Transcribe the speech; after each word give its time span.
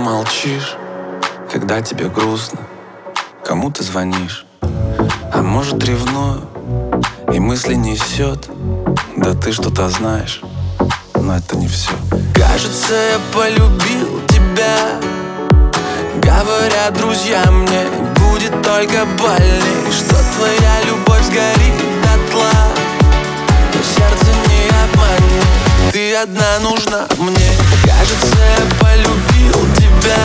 Молчишь, 0.00 0.76
когда 1.52 1.80
тебе 1.82 2.08
грустно 2.08 2.60
Кому 3.44 3.70
ты 3.70 3.82
звонишь? 3.82 4.46
А 5.32 5.42
может 5.42 5.82
ревную 5.84 6.48
и 7.32 7.38
мысли 7.38 7.74
несет 7.74 8.48
Да 9.16 9.34
ты 9.34 9.52
что-то 9.52 9.88
знаешь, 9.88 10.40
но 11.14 11.36
это 11.36 11.56
не 11.56 11.68
все 11.68 11.92
Кажется, 12.34 12.94
я 12.94 13.18
полюбил 13.32 14.20
тебя. 14.28 14.76
Говорят 16.22 16.94
друзья 16.94 17.44
мне, 17.50 17.84
будет 18.16 18.62
только 18.62 19.04
больней 19.18 19.92
Что 19.92 20.16
твоя 20.36 20.69
одна 26.22 26.58
нужна 26.58 27.06
мне 27.18 27.50
Кажется, 27.82 28.36
я 28.36 28.78
полюбил 28.78 29.74
тебя 29.74 30.16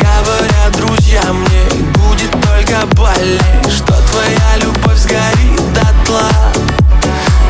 Говорят 0.00 0.72
друзья 0.76 1.22
мне 1.32 1.82
Будет 1.94 2.30
только 2.32 2.86
больней 2.96 3.70
Что 3.70 3.94
твоя 4.10 4.56
любовь 4.56 4.98
сгорит 4.98 5.72
дотла 5.72 6.30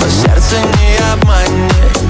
Но 0.00 0.08
сердце 0.08 0.56
не 0.78 0.98
обманет 1.12 2.00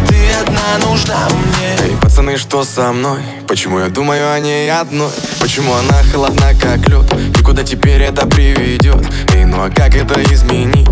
одна 0.40 0.86
нужна 0.86 1.28
мне 1.28 1.76
Эй, 1.82 1.96
пацаны, 2.00 2.36
что 2.36 2.64
со 2.64 2.92
мной? 2.92 3.20
Почему 3.46 3.78
я 3.78 3.88
думаю 3.88 4.32
о 4.32 4.40
ней 4.40 4.70
одной? 4.70 5.10
Почему 5.40 5.72
она 5.74 6.02
холодна, 6.12 6.54
как 6.60 6.88
лед? 6.88 7.12
И 7.38 7.42
куда 7.42 7.62
теперь 7.62 8.02
это 8.02 8.26
приведет? 8.26 9.06
Эй, 9.34 9.44
ну 9.44 9.62
а 9.62 9.70
как 9.70 9.94
это 9.94 10.22
изменить? 10.32 10.88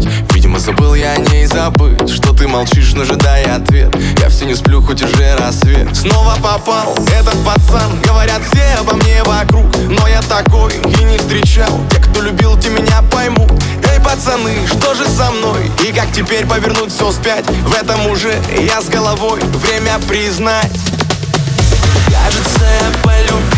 Видимо, 0.48 0.60
забыл 0.60 0.94
я 0.94 1.12
о 1.12 1.16
ней 1.18 1.44
забыть 1.44 2.08
Что 2.08 2.32
ты 2.32 2.48
молчишь, 2.48 2.94
но 2.94 3.02
ожидай 3.02 3.44
ответ. 3.44 3.94
Я 4.18 4.30
все 4.30 4.46
не 4.46 4.54
сплю, 4.54 4.80
хоть 4.80 5.02
уже 5.02 5.36
рассвет. 5.36 5.94
Снова 5.94 6.36
попал 6.36 6.96
этот 7.18 7.36
пацан. 7.44 8.00
Говорят 8.02 8.40
все 8.50 8.80
обо 8.80 8.94
мне 8.94 9.22
вокруг? 9.24 9.66
Но 9.76 10.08
я 10.08 10.22
такой 10.22 10.72
и 10.72 11.04
не 11.04 11.18
встречал. 11.18 11.78
Те, 11.90 11.98
кто 11.98 12.22
любил, 12.22 12.58
те 12.58 12.70
меня 12.70 13.02
поймут. 13.12 13.52
Эй, 13.92 14.00
пацаны, 14.00 14.54
что 14.66 14.94
же 14.94 15.06
со 15.06 15.30
мной? 15.32 15.70
И 15.86 15.92
как 15.92 16.10
теперь 16.12 16.46
повернуть 16.46 16.94
все 16.94 17.10
вспять? 17.10 17.44
В 17.44 17.74
этом 17.74 18.06
уже 18.06 18.34
я 18.58 18.80
с 18.80 18.88
головой. 18.88 19.40
Время 19.42 19.98
признать. 20.08 20.72
Кажется, 22.06 22.64
я 22.80 23.02
полюбил 23.02 23.57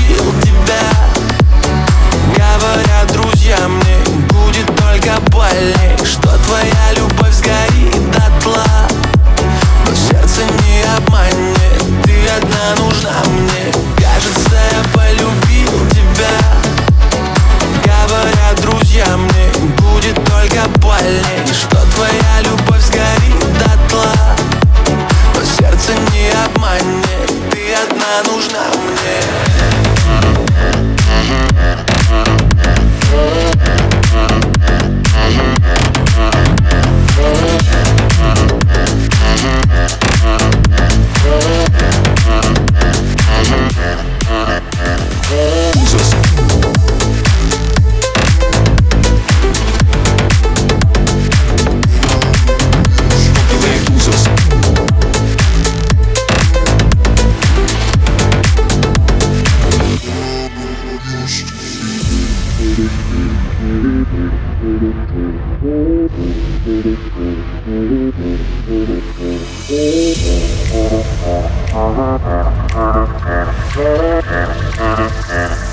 Ты 28.11 28.17
одна 28.17 28.33
нужна 28.33 28.71
мне 28.83 29.40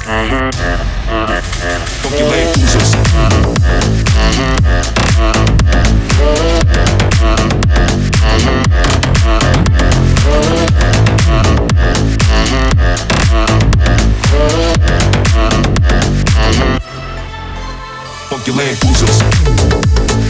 Uh-huh. 0.10 0.87
Funky 18.30 18.52
Land 18.52 18.78
Cruisers. 18.82 20.27